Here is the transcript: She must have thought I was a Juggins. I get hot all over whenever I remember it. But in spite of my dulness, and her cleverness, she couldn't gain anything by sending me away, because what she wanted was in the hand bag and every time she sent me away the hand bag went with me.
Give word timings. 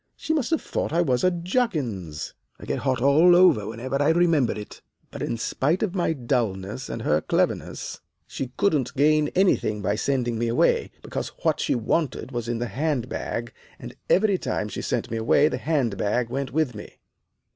She 0.15 0.33
must 0.33 0.49
have 0.49 0.63
thought 0.63 0.91
I 0.91 1.03
was 1.03 1.23
a 1.23 1.29
Juggins. 1.29 2.33
I 2.59 2.65
get 2.65 2.79
hot 2.79 3.03
all 3.03 3.35
over 3.35 3.67
whenever 3.67 4.01
I 4.01 4.09
remember 4.09 4.53
it. 4.53 4.81
But 5.11 5.21
in 5.21 5.37
spite 5.37 5.83
of 5.83 5.93
my 5.93 6.11
dulness, 6.13 6.89
and 6.89 7.03
her 7.03 7.21
cleverness, 7.21 8.01
she 8.25 8.51
couldn't 8.57 8.95
gain 8.95 9.27
anything 9.35 9.83
by 9.83 9.93
sending 9.93 10.39
me 10.39 10.47
away, 10.47 10.89
because 11.03 11.27
what 11.43 11.59
she 11.59 11.75
wanted 11.75 12.31
was 12.31 12.49
in 12.49 12.57
the 12.57 12.65
hand 12.67 13.09
bag 13.09 13.53
and 13.77 13.95
every 14.09 14.39
time 14.39 14.69
she 14.69 14.81
sent 14.81 15.11
me 15.11 15.17
away 15.17 15.49
the 15.49 15.59
hand 15.59 15.95
bag 15.97 16.31
went 16.31 16.51
with 16.51 16.73
me. 16.73 16.97